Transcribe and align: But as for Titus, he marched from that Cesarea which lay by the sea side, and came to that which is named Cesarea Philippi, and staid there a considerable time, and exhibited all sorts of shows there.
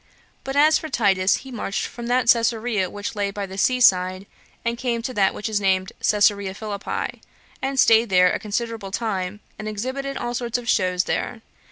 But 0.43 0.55
as 0.55 0.79
for 0.79 0.89
Titus, 0.89 1.37
he 1.45 1.51
marched 1.51 1.85
from 1.85 2.07
that 2.07 2.27
Cesarea 2.27 2.89
which 2.89 3.15
lay 3.15 3.29
by 3.29 3.45
the 3.45 3.55
sea 3.55 3.79
side, 3.79 4.25
and 4.65 4.75
came 4.75 5.03
to 5.03 5.13
that 5.13 5.35
which 5.35 5.47
is 5.47 5.61
named 5.61 5.91
Cesarea 6.01 6.55
Philippi, 6.55 7.21
and 7.61 7.79
staid 7.79 8.09
there 8.09 8.31
a 8.33 8.39
considerable 8.39 8.89
time, 8.89 9.41
and 9.59 9.67
exhibited 9.67 10.17
all 10.17 10.33
sorts 10.33 10.57
of 10.57 10.67
shows 10.67 11.03
there. 11.03 11.43